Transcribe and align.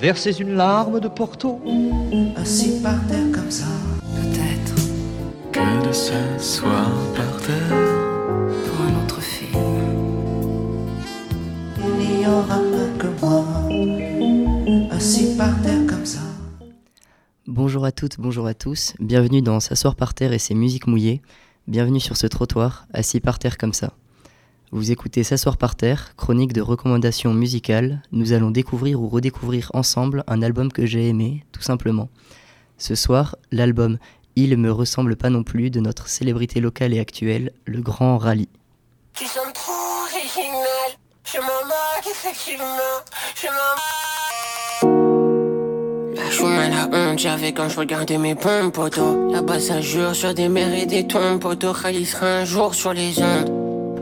Versez 0.00 0.40
une 0.40 0.54
larme 0.54 1.00
de 1.00 1.08
Porto. 1.08 1.60
Assis 2.36 2.80
par 2.80 3.04
terre 3.08 3.32
comme 3.34 3.50
ça. 3.50 3.66
Peut-être 4.14 4.76
que 5.50 5.88
de 5.88 5.92
s'asseoir 5.92 6.88
par 7.16 7.36
terre 7.38 7.76
pour 8.64 8.80
un 8.86 9.02
autre 9.02 9.20
film. 9.20 9.58
Il 12.00 12.18
n'y 12.18 12.26
aura 12.28 12.58
pas 12.58 12.88
que 12.96 13.08
moi. 13.20 13.44
Assis 14.92 15.36
par 15.36 15.60
terre 15.62 15.84
comme 15.88 16.06
ça. 16.06 16.20
Bonjour 17.48 17.84
à 17.84 17.90
toutes, 17.90 18.20
bonjour 18.20 18.46
à 18.46 18.54
tous. 18.54 18.94
Bienvenue 19.00 19.42
dans 19.42 19.58
S'asseoir 19.58 19.96
par 19.96 20.14
terre 20.14 20.32
et 20.32 20.38
ses 20.38 20.54
musiques 20.54 20.86
mouillées. 20.86 21.22
Bienvenue 21.66 21.98
sur 21.98 22.16
ce 22.16 22.28
trottoir, 22.28 22.86
assis 22.92 23.18
par 23.18 23.40
terre 23.40 23.58
comme 23.58 23.72
ça. 23.72 23.94
Vous 24.70 24.90
écoutez 24.90 25.24
S'asseoir 25.24 25.56
par 25.56 25.76
terre, 25.76 26.14
chronique 26.16 26.52
de 26.52 26.60
recommandations 26.60 27.32
musicales. 27.32 28.02
Nous 28.12 28.34
allons 28.34 28.50
découvrir 28.50 29.00
ou 29.00 29.08
redécouvrir 29.08 29.70
ensemble 29.72 30.24
un 30.26 30.42
album 30.42 30.70
que 30.70 30.84
j'ai 30.84 31.08
aimé, 31.08 31.42
tout 31.52 31.62
simplement. 31.62 32.10
Ce 32.76 32.94
soir, 32.94 33.36
l'album 33.50 33.96
Il 34.36 34.54
me 34.58 34.70
ressemble 34.70 35.16
pas 35.16 35.30
non 35.30 35.42
plus 35.42 35.70
de 35.70 35.80
notre 35.80 36.08
célébrité 36.08 36.60
locale 36.60 36.92
et 36.92 37.00
actuelle, 37.00 37.52
le 37.64 37.80
Grand 37.80 38.18
Rallye. 38.18 38.50
Tu 39.14 39.24
sonnes 39.24 39.54
trop 39.54 39.72
original, 40.02 40.98
je 41.24 41.38
m'en 41.38 41.64
moque 41.64 42.06
effectivement, 42.06 42.66
je 43.34 43.46
m'en 43.46 43.74
La 46.14 46.30
chemin 46.30 46.68
la 46.68 46.88
honte, 46.92 47.18
j'avais 47.18 47.54
quand 47.54 47.70
je 47.70 47.78
regardais 47.78 48.18
mes 48.18 48.34
pompes, 48.34 48.74
poteau. 48.74 49.30
Là-bas, 49.32 49.60
ça 49.60 49.80
jure 49.80 50.14
sur 50.14 50.34
des 50.34 50.50
mers 50.50 50.74
et 50.74 50.84
des 50.84 51.06
tombes, 51.06 51.40
poteau. 51.40 51.72
Khali 51.72 52.04
sera 52.04 52.26
un 52.26 52.44
jour 52.44 52.74
sur 52.74 52.92
les 52.92 53.18
ondes. 53.18 53.57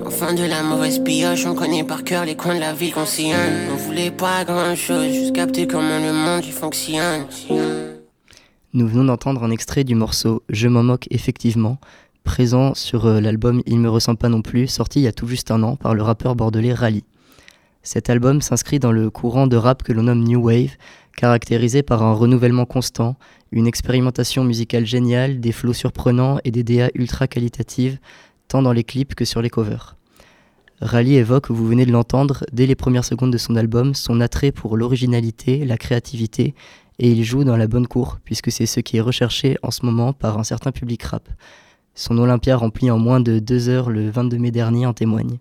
Enfin 0.07 0.35
de 0.35 0.45
la 0.45 0.63
mauvaise 0.63 1.03
pioche, 1.03 1.47
on 1.47 1.55
connaît 1.55 1.83
par 1.83 2.05
cœur 2.05 2.25
les 2.25 2.37
coins 2.37 2.55
de 2.55 2.61
la 2.61 2.73
ville 2.73 2.93
qu'on. 2.93 3.03
Nous 8.73 8.87
venons 8.87 9.05
d'entendre 9.05 9.43
un 9.43 9.51
extrait 9.51 9.83
du 9.83 9.97
morceau 9.97 10.43
Je 10.49 10.69
m'en 10.69 10.85
moque 10.85 11.07
effectivement, 11.11 11.79
présent 12.23 12.75
sur 12.75 13.07
euh, 13.07 13.21
l'album 13.21 13.63
Il 13.67 13.81
me 13.81 13.91
ressemble 13.91 14.19
pas 14.19 14.29
non 14.29 14.43
plus, 14.43 14.69
sorti 14.69 15.01
il 15.01 15.03
y 15.03 15.09
a 15.09 15.13
tout 15.13 15.27
juste 15.27 15.51
un 15.51 15.63
an 15.65 15.75
par 15.77 15.95
le 15.95 16.03
rappeur 16.03 16.37
bordelais 16.37 16.73
Rally. 16.73 17.05
Cet 17.83 18.09
album 18.09 18.41
s'inscrit 18.41 18.79
dans 18.79 18.93
le 18.93 19.11
courant 19.11 19.47
de 19.47 19.57
rap 19.57 19.83
que 19.83 19.93
l'on 19.93 20.05
nomme 20.05 20.23
New 20.23 20.41
Wave, 20.41 20.77
caractérisé 21.17 21.83
par 21.83 22.03
un 22.03 22.13
renouvellement 22.13 22.65
constant, 22.65 23.17
une 23.51 23.67
expérimentation 23.67 24.45
musicale 24.45 24.87
géniale, 24.87 25.41
des 25.41 25.53
flots 25.53 25.73
surprenants 25.73 26.39
et 26.45 26.51
des 26.51 26.63
DA 26.63 26.91
ultra 26.95 27.27
qualitatives, 27.27 27.99
tant 28.49 28.63
dans 28.63 28.73
les 28.73 28.85
clips 28.85 29.15
que 29.15 29.25
sur 29.25 29.43
les 29.43 29.51
covers. 29.51 29.97
Rally 30.81 31.17
évoque, 31.17 31.51
vous 31.51 31.67
venez 31.67 31.87
de 31.87 31.93
l'entendre, 31.93 32.45
dès 32.53 32.67
les 32.67 32.75
premières 32.75 33.05
secondes 33.05 33.33
de 33.33 33.39
son 33.39 33.57
album, 33.57 33.95
son 33.95 34.21
attrait 34.21 34.53
pour 34.53 34.77
l'originalité, 34.77 35.65
la 35.65 35.79
créativité, 35.79 36.55
et 36.99 37.11
il 37.11 37.25
joue 37.25 37.45
dans 37.45 37.57
la 37.57 37.67
bonne 37.67 37.87
cour, 37.87 38.19
puisque 38.25 38.53
c'est 38.53 38.67
ce 38.67 38.81
qui 38.81 38.99
est 38.99 39.03
recherché 39.03 39.57
en 39.63 39.71
ce 39.71 39.85
moment 39.87 40.13
par 40.13 40.39
un 40.39 40.45
certain 40.45 40.73
public 40.73 41.03
rap. 41.03 41.29
Son 41.95 42.19
Olympia 42.19 42.57
rempli 42.57 42.91
en 42.91 42.99
moins 42.99 43.21
de 43.21 43.39
deux 43.39 43.71
heures 43.71 43.89
le 43.89 44.11
22 44.11 44.37
mai 44.37 44.51
dernier 44.51 44.85
en 44.85 44.93
témoigne. 44.93 45.39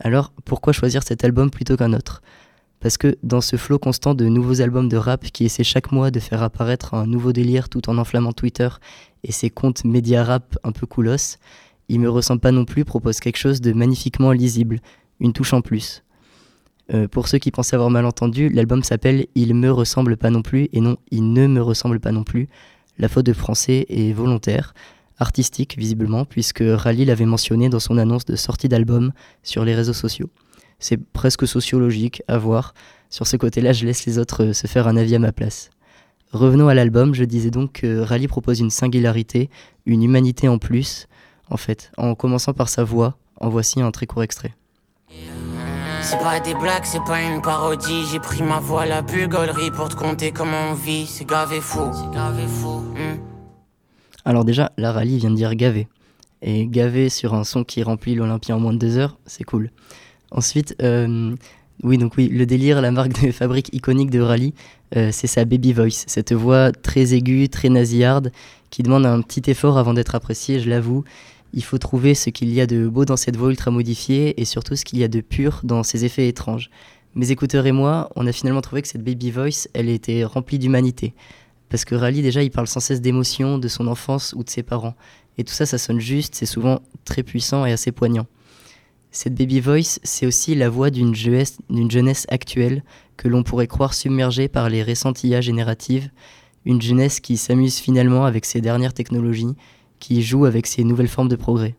Alors, 0.00 0.32
pourquoi 0.44 0.72
choisir 0.72 1.04
cet 1.04 1.24
album 1.24 1.50
plutôt 1.50 1.76
qu'un 1.76 1.92
autre? 1.92 2.20
Parce 2.80 2.96
que 2.96 3.16
dans 3.22 3.40
ce 3.40 3.54
flot 3.54 3.78
constant 3.78 4.14
de 4.14 4.24
nouveaux 4.24 4.60
albums 4.60 4.88
de 4.88 4.96
rap 4.96 5.24
qui 5.26 5.44
essaient 5.44 5.62
chaque 5.62 5.92
mois 5.92 6.10
de 6.10 6.18
faire 6.18 6.42
apparaître 6.42 6.94
un 6.94 7.06
nouveau 7.06 7.32
délire 7.32 7.68
tout 7.68 7.88
en 7.88 7.96
enflammant 7.96 8.32
Twitter 8.32 8.68
et 9.22 9.30
ses 9.30 9.50
comptes 9.50 9.84
média 9.84 10.24
rap 10.24 10.58
un 10.64 10.72
peu 10.72 10.86
coolos, 10.86 11.38
il 11.92 12.00
me 12.00 12.08
ressemble 12.08 12.40
pas 12.40 12.52
non 12.52 12.64
plus 12.64 12.86
propose 12.86 13.20
quelque 13.20 13.36
chose 13.36 13.60
de 13.60 13.74
magnifiquement 13.74 14.32
lisible, 14.32 14.80
une 15.20 15.34
touche 15.34 15.52
en 15.52 15.60
plus. 15.60 16.02
Euh, 16.94 17.06
pour 17.06 17.28
ceux 17.28 17.36
qui 17.36 17.50
pensaient 17.50 17.76
avoir 17.76 17.90
mal 17.90 18.06
entendu, 18.06 18.48
l'album 18.48 18.82
s'appelle 18.82 19.26
Il 19.34 19.54
me 19.54 19.70
ressemble 19.70 20.16
pas 20.16 20.30
non 20.30 20.40
plus 20.40 20.70
et 20.72 20.80
non 20.80 20.96
Il 21.10 21.34
ne 21.34 21.46
me 21.46 21.60
ressemble 21.60 22.00
pas 22.00 22.10
non 22.10 22.24
plus. 22.24 22.48
La 22.98 23.08
faute 23.08 23.26
de 23.26 23.34
français 23.34 23.84
est 23.90 24.12
volontaire, 24.14 24.72
artistique 25.18 25.76
visiblement, 25.76 26.24
puisque 26.24 26.64
Rally 26.66 27.04
l'avait 27.04 27.26
mentionné 27.26 27.68
dans 27.68 27.78
son 27.78 27.98
annonce 27.98 28.24
de 28.24 28.36
sortie 28.36 28.70
d'album 28.70 29.12
sur 29.42 29.66
les 29.66 29.74
réseaux 29.74 29.92
sociaux. 29.92 30.30
C'est 30.78 30.96
presque 30.96 31.46
sociologique 31.46 32.22
à 32.26 32.38
voir. 32.38 32.72
Sur 33.10 33.26
ce 33.26 33.36
côté-là, 33.36 33.74
je 33.74 33.84
laisse 33.84 34.06
les 34.06 34.18
autres 34.18 34.44
euh, 34.44 34.52
se 34.54 34.66
faire 34.66 34.88
un 34.88 34.96
avis 34.96 35.14
à 35.14 35.18
ma 35.18 35.32
place. 35.32 35.68
Revenons 36.32 36.68
à 36.68 36.74
l'album, 36.74 37.14
je 37.14 37.24
disais 37.24 37.50
donc 37.50 37.72
que 37.72 37.98
Rally 37.98 38.28
propose 38.28 38.60
une 38.60 38.70
singularité, 38.70 39.50
une 39.84 40.02
humanité 40.02 40.48
en 40.48 40.56
plus, 40.56 41.06
en 41.52 41.58
fait, 41.58 41.92
en 41.98 42.14
commençant 42.14 42.54
par 42.54 42.68
sa 42.68 42.82
voix. 42.82 43.18
En 43.40 43.48
voici 43.48 43.80
un 43.82 43.90
très 43.90 44.06
court 44.06 44.22
extrait. 44.22 44.54
C'est 46.00 46.18
pas 46.18 46.40
des 46.40 46.54
blagues, 46.54 46.84
c'est 46.84 47.04
pas 47.04 47.20
une 47.20 47.42
parodie. 47.42 48.04
J'ai 48.10 48.20
pris 48.20 48.42
ma 48.42 48.58
voix 48.58 48.82
à 48.82 48.86
la 48.86 49.02
bugolerie 49.02 49.70
pour 49.70 49.88
te 49.88 49.94
compter 49.94 50.32
comment 50.32 50.70
on 50.70 50.74
vit. 50.74 51.06
C'est 51.06 51.24
grave 51.24 51.52
et 51.52 51.60
fou. 51.60 51.80
C'est 51.92 52.10
grave 52.10 52.38
et 52.40 52.46
fou. 52.46 52.80
hmm. 52.80 53.18
Alors 54.24 54.44
déjà, 54.44 54.72
la 54.78 54.92
rallye 54.92 55.18
vient 55.18 55.30
de 55.30 55.36
dire 55.36 55.54
gavé. 55.54 55.88
Et 56.40 56.66
gavé 56.66 57.08
sur 57.08 57.34
un 57.34 57.44
son 57.44 57.64
qui 57.64 57.82
remplit 57.82 58.14
l'Olympia 58.14 58.56
en 58.56 58.60
moins 58.60 58.72
de 58.72 58.78
deux 58.78 58.96
heures, 58.96 59.18
c'est 59.26 59.44
cool. 59.44 59.70
Ensuite, 60.30 60.74
euh, 60.82 61.34
oui, 61.82 61.98
donc 61.98 62.14
oui, 62.16 62.28
le 62.28 62.46
délire, 62.46 62.80
la 62.80 62.90
marque 62.90 63.22
de 63.24 63.30
fabrique 63.30 63.68
iconique 63.72 64.10
de 64.10 64.20
rallye, 64.20 64.54
euh, 64.96 65.10
c'est 65.12 65.26
sa 65.26 65.44
baby 65.44 65.72
voice, 65.72 66.04
cette 66.06 66.32
voix 66.32 66.72
très 66.72 67.14
aiguë, 67.14 67.48
très 67.48 67.68
nasillarde, 67.68 68.32
qui 68.70 68.82
demande 68.82 69.06
un 69.06 69.20
petit 69.20 69.50
effort 69.50 69.78
avant 69.78 69.94
d'être 69.94 70.14
appréciée, 70.14 70.58
je 70.58 70.68
l'avoue. 70.68 71.04
Il 71.54 71.64
faut 71.64 71.78
trouver 71.78 72.14
ce 72.14 72.30
qu'il 72.30 72.52
y 72.52 72.60
a 72.60 72.66
de 72.66 72.88
beau 72.88 73.04
dans 73.04 73.16
cette 73.16 73.36
voix 73.36 73.50
ultra 73.50 73.70
modifiée 73.70 74.40
et 74.40 74.44
surtout 74.44 74.74
ce 74.74 74.84
qu'il 74.84 74.98
y 74.98 75.04
a 75.04 75.08
de 75.08 75.20
pur 75.20 75.60
dans 75.64 75.82
ses 75.82 76.04
effets 76.04 76.28
étranges. 76.28 76.70
Mes 77.14 77.30
écouteurs 77.30 77.66
et 77.66 77.72
moi, 77.72 78.10
on 78.16 78.26
a 78.26 78.32
finalement 78.32 78.62
trouvé 78.62 78.80
que 78.80 78.88
cette 78.88 79.04
baby 79.04 79.30
voice, 79.30 79.68
elle 79.74 79.90
était 79.90 80.24
remplie 80.24 80.58
d'humanité. 80.58 81.12
Parce 81.68 81.84
que 81.84 81.94
Rally, 81.94 82.22
déjà, 82.22 82.42
il 82.42 82.50
parle 82.50 82.66
sans 82.66 82.80
cesse 82.80 83.02
d'émotions, 83.02 83.58
de 83.58 83.68
son 83.68 83.86
enfance 83.86 84.34
ou 84.36 84.44
de 84.44 84.50
ses 84.50 84.62
parents. 84.62 84.94
Et 85.36 85.44
tout 85.44 85.52
ça, 85.52 85.66
ça 85.66 85.76
sonne 85.78 86.00
juste, 86.00 86.34
c'est 86.34 86.46
souvent 86.46 86.80
très 87.04 87.22
puissant 87.22 87.66
et 87.66 87.72
assez 87.72 87.92
poignant. 87.92 88.26
Cette 89.10 89.34
baby 89.34 89.60
voice, 89.60 89.98
c'est 90.02 90.26
aussi 90.26 90.54
la 90.54 90.70
voix 90.70 90.88
d'une 90.88 91.14
jeunesse, 91.14 91.58
jeunesse 91.90 92.26
actuelle 92.30 92.82
que 93.18 93.28
l'on 93.28 93.42
pourrait 93.42 93.66
croire 93.66 93.92
submergée 93.92 94.48
par 94.48 94.70
les 94.70 94.82
récentes 94.82 95.22
IA 95.22 95.42
génératives, 95.42 96.10
une 96.64 96.80
jeunesse 96.80 97.20
qui 97.20 97.36
s'amuse 97.36 97.76
finalement 97.76 98.24
avec 98.24 98.46
ses 98.46 98.62
dernières 98.62 98.94
technologies, 98.94 99.54
qui 100.02 100.20
joue 100.20 100.46
avec 100.46 100.66
ces 100.66 100.82
nouvelles 100.82 101.08
formes 101.08 101.28
de 101.28 101.36
progrès. 101.36 101.76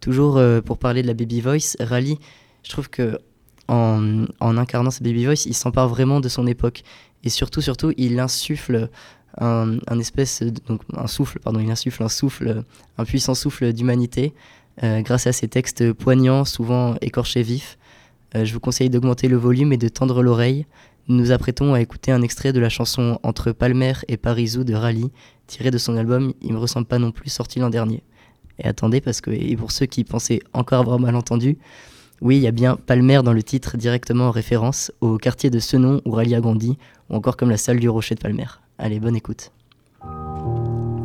Toujours 0.00 0.36
euh, 0.36 0.60
pour 0.60 0.76
parler 0.76 1.00
de 1.00 1.06
la 1.06 1.14
baby 1.14 1.40
voice, 1.40 1.74
Rally, 1.80 2.18
je 2.62 2.70
trouve 2.70 2.90
que 2.90 3.18
en, 3.66 4.26
incarnant 4.40 4.90
sa 4.90 5.02
baby 5.02 5.24
voice, 5.24 5.46
il 5.46 5.54
s'empare 5.54 5.88
vraiment 5.88 6.20
de 6.20 6.28
son 6.28 6.46
époque 6.46 6.82
et 7.24 7.30
surtout, 7.30 7.62
surtout, 7.62 7.92
il 7.96 8.20
insuffle 8.20 8.90
un, 9.38 9.78
espèce, 9.98 10.42
donc 10.66 10.82
un 10.94 11.06
souffle, 11.06 11.38
pardon, 11.38 11.60
il 11.60 11.70
insuffle 11.70 12.02
un 12.02 12.08
souffle, 12.08 12.64
un 12.98 13.04
puissant 13.04 13.34
souffle 13.34 13.72
d'humanité 13.72 14.34
euh, 14.82 15.00
grâce 15.00 15.26
à 15.26 15.32
ses 15.32 15.48
textes 15.48 15.92
poignants, 15.94 16.44
souvent 16.44 16.96
écorchés 17.00 17.42
vifs. 17.42 17.78
Euh, 18.34 18.44
je 18.44 18.52
vous 18.52 18.60
conseille 18.60 18.90
d'augmenter 18.90 19.28
le 19.28 19.36
volume 19.36 19.72
et 19.72 19.76
de 19.76 19.88
tendre 19.88 20.22
l'oreille. 20.22 20.66
Nous 21.08 21.16
nous 21.16 21.32
apprêtons 21.32 21.74
à 21.74 21.80
écouter 21.80 22.12
un 22.12 22.22
extrait 22.22 22.52
de 22.52 22.60
la 22.60 22.68
chanson 22.68 23.18
Entre 23.22 23.52
Palmer 23.52 23.94
et 24.08 24.16
Parisou 24.16 24.64
de 24.64 24.74
Rally, 24.74 25.10
tiré 25.46 25.70
de 25.70 25.78
son 25.78 25.96
album 25.96 26.32
Il 26.40 26.52
me 26.52 26.58
ressemble 26.58 26.86
pas 26.86 26.98
non 26.98 27.10
plus, 27.10 27.30
sorti 27.30 27.58
l'an 27.58 27.70
dernier. 27.70 28.02
Et 28.58 28.66
attendez, 28.66 29.00
parce 29.00 29.20
que, 29.20 29.30
et 29.30 29.56
pour 29.56 29.72
ceux 29.72 29.86
qui 29.86 30.04
pensaient 30.04 30.40
encore 30.52 30.80
avoir 30.80 30.98
mal 30.98 31.16
entendu, 31.16 31.58
oui, 32.20 32.36
il 32.36 32.42
y 32.42 32.46
a 32.46 32.52
bien 32.52 32.76
Palmer 32.76 33.22
dans 33.24 33.32
le 33.32 33.42
titre, 33.42 33.78
directement 33.78 34.26
en 34.28 34.30
référence 34.30 34.92
au 35.00 35.16
quartier 35.16 35.48
de 35.48 35.58
Senon 35.58 36.02
où 36.04 36.10
Rally 36.10 36.34
a 36.34 36.40
grandi, 36.40 36.76
ou 37.08 37.16
encore 37.16 37.36
comme 37.36 37.50
la 37.50 37.56
salle 37.56 37.80
du 37.80 37.88
Rocher 37.88 38.14
de 38.14 38.20
Palmer. 38.20 38.46
Allez, 38.78 39.00
bonne 39.00 39.16
écoute. 39.16 39.52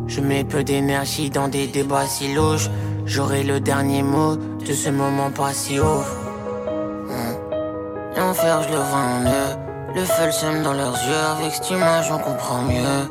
Je 0.07 0.21
mets 0.21 0.43
peu 0.43 0.63
d'énergie 0.63 1.29
dans 1.29 1.47
des 1.47 1.67
débats 1.67 2.05
si 2.05 2.33
louches. 2.33 2.69
J'aurai 3.05 3.43
le 3.43 3.59
dernier 3.59 4.03
mot 4.03 4.35
de 4.35 4.73
ce 4.73 4.89
moment 4.89 5.31
pas 5.31 5.53
si 5.53 5.79
haut. 5.79 6.24
L'enfer, 8.17 8.63
je 8.63 8.69
le 8.69 8.77
vois 8.77 8.97
en 8.97 9.25
eux. 9.25 9.57
Le 9.93 10.05
feu 10.05 10.25
le 10.25 10.31
sème 10.31 10.63
dans 10.63 10.73
leurs 10.73 10.93
yeux. 10.93 11.23
Avec 11.37 11.53
cette 11.53 11.69
image, 11.69 12.11
on 12.11 12.17
comprend 12.17 12.61
mieux. 12.61 13.09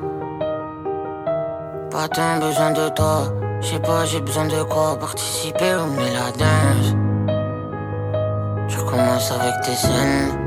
Pas 1.90 2.08
tant 2.08 2.38
besoin 2.38 2.70
de 2.70 2.88
toi. 2.88 3.24
Je 3.60 3.66
sais 3.68 3.80
pas, 3.80 4.04
j'ai 4.06 4.20
besoin 4.20 4.46
de 4.46 4.62
quoi 4.62 4.98
participer 4.98 5.74
ou 5.74 5.86
mener 5.92 6.10
la 6.12 6.30
danse. 6.32 6.94
Je 8.68 8.78
recommence 8.78 9.30
avec 9.30 9.54
tes 9.62 9.74
scènes. 9.74 10.38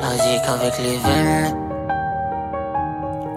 La 0.00 0.10
zik 0.16 0.42
avec 0.48 0.78
les 0.78 0.98
veines. 0.98 1.56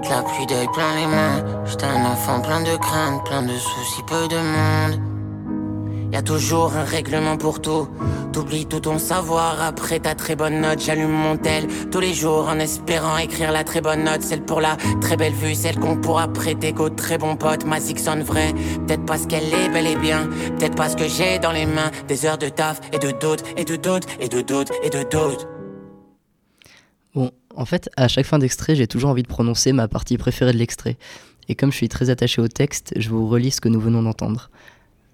De 0.01 0.09
la 0.09 0.21
pluie 0.23 0.45
d'œil 0.47 0.67
plein 0.73 0.95
les 0.95 1.07
mains. 1.07 1.65
J'étais 1.65 1.85
un 1.85 2.05
enfant 2.05 2.41
plein 2.41 2.61
de 2.61 2.75
craintes, 2.77 3.23
plein 3.25 3.43
de 3.43 3.55
soucis, 3.57 4.03
peu 4.07 4.27
de 4.27 4.37
monde. 4.37 5.04
Y 6.15 6.19
a 6.19 6.21
toujours 6.21 6.77
un 6.77 6.85
règlement 6.85 7.35
pour 7.35 7.61
tout. 7.61 7.89
T'oublies 8.31 8.65
tout 8.65 8.79
ton 8.79 8.99
savoir 8.99 9.61
après 9.61 9.99
ta 9.99 10.15
très 10.15 10.37
bonne 10.37 10.61
note. 10.61 10.79
J'allume 10.81 11.11
mon 11.11 11.35
tel 11.35 11.67
tous 11.91 11.99
les 11.99 12.13
jours 12.13 12.47
en 12.47 12.57
espérant 12.57 13.17
écrire 13.17 13.51
la 13.51 13.65
très 13.65 13.81
bonne 13.81 14.05
note. 14.05 14.21
Celle 14.21 14.41
pour 14.41 14.61
la 14.61 14.77
très 15.01 15.17
belle 15.17 15.33
vue, 15.33 15.55
celle 15.55 15.77
qu'on 15.77 15.97
pourra 15.97 16.29
prêter 16.29 16.71
qu'au 16.71 16.89
très 16.89 17.17
bon 17.17 17.35
pote. 17.35 17.65
Ma 17.65 17.81
zig 17.81 17.99
sonne 17.99 18.23
vraie, 18.23 18.53
peut-être 18.87 19.05
parce 19.05 19.25
qu'elle 19.25 19.53
est 19.53 19.67
bel 19.73 19.87
et 19.87 19.97
bien. 19.97 20.29
Peut-être 20.57 20.75
parce 20.75 20.95
que 20.95 21.05
j'ai 21.05 21.37
dans 21.37 21.51
les 21.51 21.65
mains 21.65 21.91
des 22.07 22.25
heures 22.25 22.37
de 22.37 22.47
taf 22.47 22.79
et 22.93 22.97
de 22.97 23.11
doute 23.11 23.43
et 23.57 23.65
de 23.65 23.75
doute 23.75 24.05
et 24.21 24.29
de 24.29 24.39
doute 24.39 24.71
et 24.83 24.89
de 24.89 25.03
doute. 25.03 25.49
Bon, 27.13 27.29
en 27.57 27.65
fait, 27.65 27.89
à 27.97 28.07
chaque 28.07 28.25
fin 28.25 28.39
d'extrait, 28.39 28.77
j'ai 28.77 28.87
toujours 28.87 29.09
envie 29.09 29.23
de 29.23 29.27
prononcer 29.27 29.73
ma 29.73 29.89
partie 29.89 30.17
préférée 30.17 30.53
de 30.53 30.57
l'extrait. 30.59 30.95
Et 31.49 31.55
comme 31.55 31.73
je 31.73 31.77
suis 31.77 31.89
très 31.89 32.09
attaché 32.09 32.41
au 32.41 32.47
texte, 32.47 32.93
je 32.95 33.09
vous 33.09 33.27
relis 33.27 33.51
ce 33.51 33.59
que 33.59 33.67
nous 33.67 33.81
venons 33.81 34.01
d'entendre. 34.01 34.49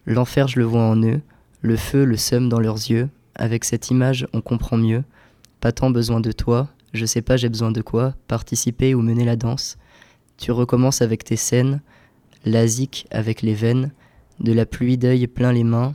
L'enfer, 0.05 0.47
je 0.47 0.59
le 0.59 0.65
vois 0.65 0.83
en 0.83 1.01
eux, 1.03 1.21
le 1.61 1.75
feu, 1.75 2.05
le 2.05 2.17
seum 2.17 2.49
dans 2.49 2.59
leurs 2.59 2.75
yeux. 2.75 3.09
Avec 3.35 3.63
cette 3.63 3.89
image, 3.89 4.27
on 4.33 4.41
comprend 4.41 4.77
mieux. 4.77 5.03
Pas 5.59 5.71
tant 5.71 5.91
besoin 5.91 6.19
de 6.19 6.31
toi, 6.31 6.69
je 6.93 7.05
sais 7.05 7.21
pas 7.21 7.37
j'ai 7.37 7.49
besoin 7.49 7.71
de 7.71 7.81
quoi, 7.81 8.15
participer 8.27 8.95
ou 8.95 9.01
mener 9.01 9.23
la 9.23 9.35
danse. 9.35 9.77
Tu 10.37 10.51
recommences 10.51 11.01
avec 11.01 11.23
tes 11.23 11.35
scènes, 11.35 11.81
l'asique 12.45 13.07
avec 13.11 13.41
les 13.41 13.53
veines, 13.53 13.91
de 14.39 14.53
la 14.53 14.65
pluie 14.65 14.97
d'œil 14.97 15.27
plein 15.27 15.53
les 15.53 15.63
mains. 15.63 15.93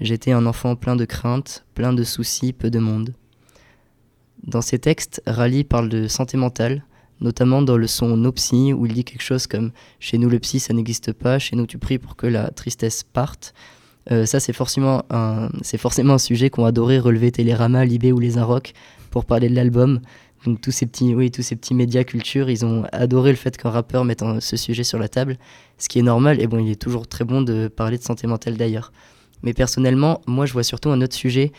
J'étais 0.00 0.32
un 0.32 0.46
enfant 0.46 0.76
plein 0.76 0.96
de 0.96 1.04
craintes, 1.04 1.64
plein 1.74 1.92
de 1.92 2.04
soucis, 2.04 2.52
peu 2.52 2.70
de 2.70 2.78
monde. 2.78 3.14
Dans 4.44 4.62
ces 4.62 4.78
textes, 4.78 5.22
Rally 5.26 5.64
parle 5.64 5.88
de 5.88 6.06
santé 6.06 6.36
mentale, 6.36 6.84
notamment 7.20 7.62
dans 7.62 7.76
le 7.76 7.86
son 7.86 8.16
No 8.16 8.32
Psy, 8.32 8.72
où 8.72 8.86
il 8.86 8.94
dit 8.94 9.04
quelque 9.04 9.22
chose 9.22 9.46
comme 9.46 9.72
Chez 9.98 10.18
nous, 10.18 10.28
le 10.28 10.38
psy, 10.38 10.60
ça 10.60 10.72
n'existe 10.72 11.12
pas, 11.12 11.38
chez 11.38 11.56
nous, 11.56 11.66
tu 11.66 11.78
pries 11.78 11.98
pour 11.98 12.16
que 12.16 12.26
la 12.26 12.50
tristesse 12.50 13.02
parte. 13.02 13.54
Euh, 14.10 14.26
ça, 14.26 14.40
c'est 14.40 14.52
forcément, 14.52 15.04
un, 15.10 15.48
forcément 15.78 16.14
un 16.14 16.18
sujet 16.18 16.50
qu'ont 16.50 16.64
adoré 16.64 16.98
relever 16.98 17.30
Télérama, 17.30 17.84
Libé 17.84 18.12
ou 18.12 18.18
Les 18.18 18.38
Inrocks 18.38 18.72
pour 19.10 19.24
parler 19.24 19.48
de 19.48 19.54
l'album. 19.54 20.00
Donc, 20.46 20.60
tous 20.62 20.70
ces 20.70 20.86
petits, 20.86 21.14
oui, 21.14 21.30
tous 21.30 21.42
ces 21.42 21.54
petits 21.54 21.74
médias 21.74 22.02
culture, 22.04 22.48
ils 22.48 22.64
ont 22.64 22.84
adoré 22.92 23.30
le 23.30 23.36
fait 23.36 23.56
qu'un 23.56 23.68
rappeur 23.68 24.04
mette 24.06 24.24
ce 24.40 24.56
sujet 24.56 24.84
sur 24.84 24.98
la 24.98 25.08
table, 25.08 25.36
ce 25.76 25.88
qui 25.88 25.98
est 25.98 26.02
normal. 26.02 26.40
Et 26.40 26.46
bon, 26.46 26.58
il 26.58 26.70
est 26.70 26.80
toujours 26.80 27.06
très 27.06 27.24
bon 27.24 27.42
de 27.42 27.68
parler 27.68 27.98
de 27.98 28.02
santé 28.02 28.26
mentale 28.26 28.56
d'ailleurs. 28.56 28.92
Mais 29.42 29.52
personnellement, 29.52 30.22
moi, 30.26 30.46
je 30.46 30.54
vois 30.54 30.62
surtout 30.62 30.90
un 30.90 31.00
autre 31.02 31.14
sujet 31.14 31.52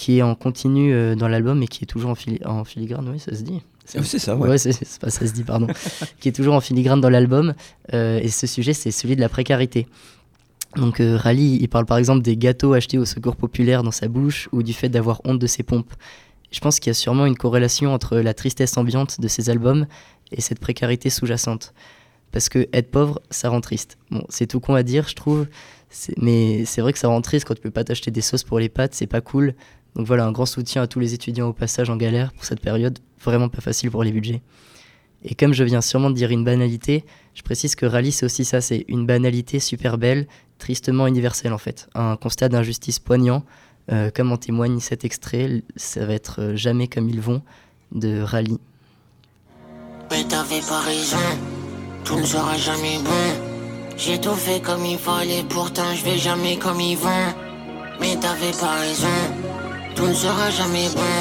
qui 0.00 0.18
est 0.18 0.22
en 0.22 0.34
continu 0.34 0.94
euh, 0.94 1.14
dans 1.14 1.28
l'album 1.28 1.62
et 1.62 1.68
qui 1.68 1.84
est 1.84 1.86
toujours 1.86 2.10
en, 2.10 2.14
fili- 2.14 2.40
en 2.46 2.64
filigrane, 2.64 3.06
oui, 3.12 3.18
ça 3.20 3.34
se 3.36 3.42
dit. 3.42 3.60
Euh, 3.96 4.00
C'est 4.02 4.18
ça, 4.18 4.34
ouais. 4.34 4.48
Ouais, 4.48 4.56
c'est 4.58 4.72
pas 4.98 5.10
ça 5.10 5.26
se 5.26 5.32
dit, 5.32 5.44
pardon. 5.44 5.66
qui 6.20 6.28
est 6.28 6.32
toujours 6.32 6.54
en 6.54 6.60
filigrane 6.60 7.00
dans 7.02 7.10
l'album. 7.10 7.52
euh, 7.92 8.18
et 8.22 8.28
ce 8.28 8.46
sujet, 8.46 8.72
c'est 8.72 8.90
celui 8.92 9.14
de 9.14 9.20
la 9.20 9.28
précarité. 9.28 9.86
Donc, 10.76 11.00
euh, 11.00 11.16
Rally, 11.18 11.58
il 11.60 11.68
parle 11.68 11.84
par 11.84 11.98
exemple 11.98 12.22
des 12.22 12.36
gâteaux 12.36 12.72
achetés 12.72 12.96
au 12.96 13.04
secours 13.04 13.36
populaire 13.36 13.82
dans 13.82 13.90
sa 13.90 14.08
bouche 14.08 14.48
ou 14.52 14.62
du 14.62 14.72
fait 14.72 14.88
d'avoir 14.88 15.20
honte 15.24 15.38
de 15.38 15.46
ses 15.46 15.62
pompes. 15.64 15.92
Je 16.50 16.60
pense 16.60 16.80
qu'il 16.80 16.88
y 16.90 16.92
a 16.92 16.94
sûrement 16.94 17.26
une 17.26 17.36
corrélation 17.36 17.92
entre 17.92 18.16
la 18.18 18.32
tristesse 18.34 18.76
ambiante 18.78 19.20
de 19.20 19.28
ces 19.28 19.50
albums 19.50 19.86
et 20.32 20.40
cette 20.40 20.60
précarité 20.60 21.10
sous-jacente. 21.10 21.74
Parce 22.32 22.48
que 22.48 22.68
être 22.72 22.90
pauvre, 22.90 23.20
ça 23.30 23.48
rend 23.50 23.60
triste. 23.60 23.98
Bon, 24.10 24.24
c'est 24.30 24.46
tout 24.46 24.60
con 24.60 24.74
à 24.74 24.82
dire, 24.84 25.08
je 25.08 25.14
trouve. 25.14 25.46
Mais 26.16 26.64
c'est 26.64 26.80
vrai 26.80 26.92
que 26.92 26.98
ça 27.00 27.08
rend 27.08 27.20
triste 27.20 27.44
quand 27.46 27.54
tu 27.54 27.60
peux 27.60 27.72
pas 27.72 27.82
t'acheter 27.84 28.12
des 28.12 28.20
sauces 28.20 28.44
pour 28.44 28.60
les 28.60 28.68
pâtes, 28.68 28.94
c'est 28.94 29.08
pas 29.08 29.20
cool. 29.20 29.54
Donc 29.96 30.06
voilà, 30.06 30.24
un 30.26 30.32
grand 30.32 30.46
soutien 30.46 30.82
à 30.82 30.86
tous 30.86 31.00
les 31.00 31.14
étudiants 31.14 31.48
au 31.48 31.52
passage 31.52 31.90
en 31.90 31.96
galère 31.96 32.32
pour 32.32 32.44
cette 32.44 32.60
période, 32.60 32.98
vraiment 33.22 33.48
pas 33.48 33.60
facile 33.60 33.90
pour 33.90 34.04
les 34.04 34.12
budgets. 34.12 34.42
Et 35.22 35.34
comme 35.34 35.52
je 35.52 35.64
viens 35.64 35.80
sûrement 35.80 36.10
de 36.10 36.14
dire 36.14 36.30
une 36.30 36.44
banalité, 36.44 37.04
je 37.34 37.42
précise 37.42 37.74
que 37.74 37.86
Rally 37.86 38.12
c'est 38.12 38.24
aussi 38.24 38.44
ça, 38.44 38.60
c'est 38.60 38.84
une 38.88 39.06
banalité 39.06 39.60
super 39.60 39.98
belle, 39.98 40.26
tristement 40.58 41.06
universelle 41.06 41.52
en 41.52 41.58
fait. 41.58 41.88
Un 41.94 42.16
constat 42.16 42.48
d'injustice 42.48 42.98
poignant, 42.98 43.44
euh, 43.92 44.10
comme 44.14 44.32
en 44.32 44.36
témoigne 44.36 44.80
cet 44.80 45.04
extrait, 45.04 45.62
ça 45.76 46.06
va 46.06 46.14
être 46.14 46.40
euh, 46.40 46.56
Jamais 46.56 46.88
comme 46.88 47.08
ils 47.08 47.20
vont 47.20 47.42
de 47.92 48.20
Rally. 48.20 48.58
Mais 50.10 50.24
t'avais 50.24 50.60
pas 50.60 50.80
raison, 50.80 51.16
tout 52.04 52.18
ne 52.18 52.24
sera 52.24 52.56
jamais 52.56 52.98
bon. 53.04 53.50
J'ai 53.96 54.18
tout 54.18 54.34
fait 54.34 54.60
comme 54.60 54.84
il 54.86 54.96
fallait, 54.98 55.44
pourtant 55.48 55.94
je 55.94 56.04
vais 56.04 56.18
jamais 56.18 56.56
comme 56.56 56.80
ils 56.80 56.96
vont. 56.96 57.34
Mais 58.00 58.16
t'avais 58.16 58.52
pas 58.52 58.76
raison, 58.80 59.08
tout 59.94 60.06
ne 60.06 60.14
sera 60.14 60.50
jamais 60.50 60.88
bon. 60.94 61.12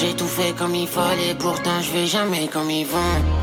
J'ai 0.00 0.14
tout 0.14 0.26
fait 0.26 0.52
comme 0.56 0.74
il 0.74 0.88
fallait, 0.88 1.34
pourtant 1.38 1.80
je 1.80 1.92
vais 1.92 2.06
jamais 2.06 2.48
comme 2.48 2.70
ils 2.70 2.86
vont. 2.86 3.42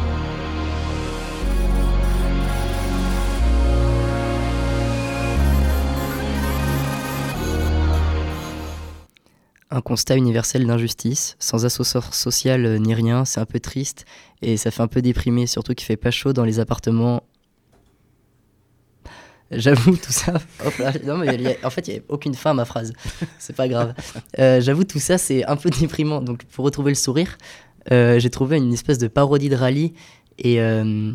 un 9.71 9.81
constat 9.81 10.15
universel 10.15 10.65
d'injustice, 10.65 11.35
sans 11.39 11.65
ascenseur 11.65 12.13
social 12.13 12.65
euh, 12.65 12.77
ni 12.77 12.93
rien, 12.93 13.25
c'est 13.25 13.39
un 13.39 13.45
peu 13.45 13.59
triste 13.59 14.05
et 14.41 14.57
ça 14.57 14.71
fait 14.71 14.81
un 14.81 14.87
peu 14.87 15.01
déprimer, 15.01 15.47
surtout 15.47 15.73
qu'il 15.73 15.85
fait 15.85 15.97
pas 15.97 16.11
chaud 16.11 16.33
dans 16.33 16.43
les 16.43 16.59
appartements. 16.59 17.23
J'avoue 19.51 19.95
tout 19.95 20.11
ça. 20.11 20.33
Là, 20.79 20.93
non, 21.03 21.17
mais 21.17 21.57
en 21.63 21.69
fait, 21.69 21.87
il 21.87 21.93
n'y 21.95 21.99
a 21.99 22.01
aucune 22.09 22.35
fin 22.35 22.51
à 22.51 22.53
ma 22.53 22.65
phrase. 22.65 22.93
C'est 23.39 23.55
pas 23.55 23.67
grave. 23.67 23.93
Euh, 24.37 24.61
J'avoue 24.61 24.83
tout 24.83 24.99
ça, 24.99 25.17
c'est 25.17 25.45
un 25.45 25.55
peu 25.55 25.69
déprimant. 25.79 26.21
Donc 26.21 26.43
pour 26.45 26.65
retrouver 26.65 26.91
le 26.91 26.95
sourire, 26.95 27.37
euh, 27.91 28.19
j'ai 28.19 28.29
trouvé 28.29 28.57
une 28.57 28.73
espèce 28.73 28.97
de 28.97 29.07
parodie 29.07 29.49
de 29.49 29.55
rallye 29.55 29.93
et 30.37 30.61
euh, 30.61 31.13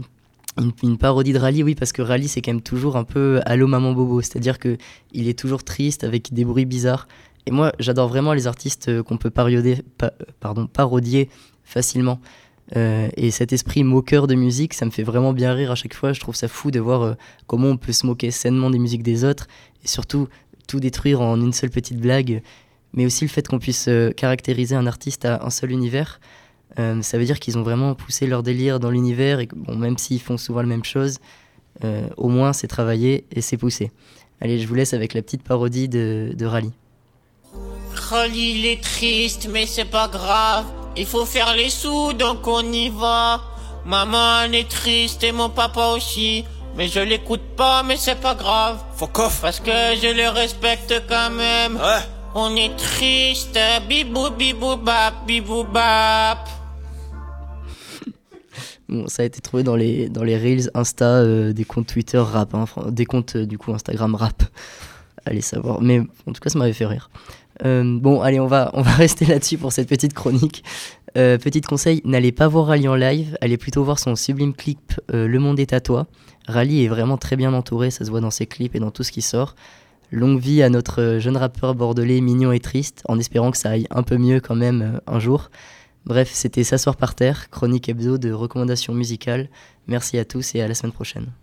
une, 0.83 0.99
parodie 0.99 1.33
de 1.33 1.39
rallye, 1.39 1.63
oui, 1.63 1.75
parce 1.75 1.93
que 1.93 2.03
rallye 2.03 2.29
c'est 2.29 2.43
quand 2.43 2.53
même 2.53 2.63
toujours 2.63 2.97
un 2.97 3.05
peu 3.05 3.41
allô 3.47 3.67
maman 3.67 3.93
bobo, 3.93 4.21
c'est-à-dire 4.21 4.59
que 4.59 4.77
il 5.13 5.29
est 5.29 5.39
toujours 5.39 5.63
triste 5.63 6.05
avec 6.05 6.33
des 6.33 6.45
bruits 6.45 6.67
bizarres. 6.67 7.07
Et 7.47 7.51
moi, 7.51 7.73
j'adore 7.79 8.09
vraiment 8.09 8.33
les 8.33 8.47
artistes 8.47 9.03
qu'on 9.03 9.19
peut 9.19 9.31
parodier 9.31 11.29
facilement. 11.63 12.21
Euh, 12.77 13.09
et 13.17 13.31
cet 13.31 13.53
esprit 13.53 13.85
moqueur 13.85 14.27
de 14.27 14.35
musique, 14.35 14.75
ça 14.75 14.85
me 14.85 14.91
fait 14.91 15.03
vraiment 15.03 15.33
bien 15.33 15.53
rire 15.53 15.71
à 15.71 15.75
chaque 15.75 15.95
fois. 15.95 16.13
Je 16.13 16.21
trouve 16.21 16.35
ça 16.35 16.49
fou 16.49 16.71
de 16.71 16.81
voir 16.81 17.03
euh, 17.03 17.15
comment 17.47 17.69
on 17.69 17.77
peut 17.77 17.93
se 17.93 18.07
moquer 18.07 18.31
sainement 18.31 18.71
des 18.71 18.79
musiques 18.79 19.03
des 19.03 19.25
autres 19.25 19.47
et 19.85 19.89
surtout 19.89 20.29
tout 20.67 20.81
détruire 20.81 21.21
en 21.21 21.41
une 21.41 21.53
seule 21.53 21.71
petite 21.71 21.99
blague. 21.99 22.43
Mais 22.93 23.07
aussi 23.07 23.25
le 23.25 23.31
fait 23.31 23.47
qu'on 23.47 23.59
puisse 23.59 23.87
euh, 23.89 24.11
caractériser 24.11 24.75
un 24.75 24.87
artiste 24.87 25.25
à 25.25 25.45
un 25.45 25.51
seul 25.51 25.71
univers. 25.71 26.21
Ça 27.03 27.19
veut 27.19 27.25
dire 27.25 27.39
qu'ils 27.39 27.57
ont 27.57 27.63
vraiment 27.63 27.95
poussé 27.95 28.27
leur 28.27 28.43
délire 28.43 28.81
dans 28.81 28.91
l'univers 28.91 29.39
et 29.39 29.47
que, 29.47 29.55
bon, 29.55 29.77
même 29.77 29.97
s'ils 29.97 30.21
font 30.21 30.37
souvent 30.37 30.61
la 30.61 30.67
même 30.67 30.83
chose, 30.83 31.21
au 32.17 32.29
moins 32.29 32.53
c'est 32.53 32.67
travaillé 32.67 33.27
et 33.31 33.43
c'est 33.43 33.57
poussé. 33.57 33.93
Allez, 34.41 34.59
je 34.59 34.67
vous 34.67 34.75
laisse 34.75 34.93
avec 34.93 35.15
la 35.15 35.23
petite 35.23 35.45
parodie 35.45 35.89
de, 35.89 36.33
de 36.37 36.45
Rally. 36.45 36.73
Rally, 37.95 38.59
il 38.59 38.67
est 38.67 38.83
triste, 38.83 39.49
mais 39.53 39.67
c'est 39.67 39.85
pas 39.85 40.09
grave. 40.09 40.67
Il 40.97 41.07
faut 41.07 41.25
faire 41.25 41.55
les 41.55 41.71
sous, 41.71 42.13
donc 42.13 42.47
on 42.47 42.63
y 42.73 42.89
va. 42.89 43.41
Maman, 43.85 44.43
elle 44.45 44.55
est 44.55 44.69
triste 44.69 45.25
et 45.25 45.33
mon 45.33 45.51
papa 45.51 45.89
aussi. 45.89 46.45
Mais 46.77 46.89
je 46.89 47.01
l'écoute 47.01 47.43
pas, 47.57 47.83
mais 47.83 47.97
c'est 47.97 48.21
pas 48.21 48.35
grave. 48.35 48.79
Fuck 48.97 49.19
off. 49.19 49.41
Parce 49.43 49.61
que 49.61 49.71
je 49.71 50.15
le 50.15 50.29
respecte 50.29 51.03
quand 51.09 51.31
même. 51.31 51.77
Ouais. 51.77 52.03
On 52.37 52.55
est 52.57 52.77
triste, 52.77 53.59
bibou 53.89 54.31
bibou 54.31 54.77
bap, 54.77 55.27
bibou 55.27 55.65
bap. 55.65 56.49
Bon, 58.89 59.09
ça 59.09 59.23
a 59.23 59.25
été 59.27 59.41
trouvé 59.41 59.63
dans 59.63 59.77
les, 59.77 60.09
dans 60.09 60.23
les 60.23 60.37
Reels 60.37 60.71
Insta 60.75 61.07
euh, 61.07 61.53
des 61.53 61.65
comptes 61.65 61.87
Twitter 61.87 62.19
rap, 62.19 62.55
hein, 62.55 62.67
des 62.89 63.07
comptes 63.07 63.37
euh, 63.37 63.47
du 63.47 63.57
coup 63.57 63.73
Instagram 63.73 64.15
rap. 64.15 64.43
Allez 65.25 65.41
savoir. 65.41 65.81
Mais 65.81 66.01
en 66.01 66.33
tout 66.33 66.41
cas, 66.41 66.51
ça 66.51 66.59
m'avait 66.59 66.75
fait 66.75 66.87
rire. 66.87 67.09
Euh, 67.65 67.99
bon, 68.01 68.21
allez, 68.21 68.41
on 68.41 68.47
va, 68.47 68.71
on 68.75 68.83
va 68.83 68.91
rester 68.97 69.25
là-dessus 69.27 69.59
pour 69.59 69.73
cette 69.73 69.89
petite 69.89 70.15
chronique. 70.15 70.65
Euh, 71.17 71.39
petit 71.39 71.61
conseil, 71.61 72.01
n'allez 72.05 72.33
pas 72.33 72.49
voir 72.49 72.67
Rally 72.67 72.89
en 72.89 72.97
live, 72.97 73.39
allez 73.41 73.57
plutôt 73.57 73.85
voir 73.85 74.01
son 74.01 74.17
sublime 74.17 74.53
clip 74.53 75.01
euh, 75.13 75.29
Le 75.29 75.39
Monde 75.39 75.61
est 75.61 75.73
à 75.73 75.81
toi. 75.81 76.09
Rally 76.49 76.85
est 76.85 76.89
vraiment 76.89 77.17
très 77.17 77.37
bien 77.37 77.55
entouré, 77.55 77.91
ça 77.91 78.05
se 78.05 78.11
voit 78.11 78.21
dans 78.21 78.33
ses 78.33 78.47
clips 78.47 78.75
et 78.75 78.81
dans 78.81 78.91
tout 78.91 79.05
ce 79.05 79.13
qui 79.13 79.23
sort. 79.23 79.55
Longue 80.11 80.41
vie 80.41 80.63
à 80.63 80.69
notre 80.69 81.01
euh, 81.01 81.21
jeune 81.21 81.37
rappeur 81.37 81.77
bordelais 81.77 82.21
mignon 82.21 82.51
et 82.51 82.59
triste, 82.59 83.03
en 83.09 83.19
espérant 83.19 83.53
que 83.53 83.59
ça 83.59 83.71
aille 83.71 83.87
un 83.91 84.03
peu 84.03 84.17
mieux 84.17 84.41
quand 84.41 84.57
même 84.57 85.01
un 85.07 85.21
jour. 85.21 85.51
Bref, 86.05 86.31
c'était 86.33 86.65
S'asseoir 86.65 86.97
par 86.97 87.15
terre, 87.15 87.49
chronique 87.49 87.89
hebdo 87.89 88.19
de 88.19 88.33
recommandations 88.33 88.93
musicales. 88.93 89.49
Merci 89.87 90.19
à 90.19 90.25
tous 90.25 90.55
et 90.57 90.63
à 90.63 90.69
la 90.69 90.75
semaine 90.75 90.93
prochaine. 90.93 91.35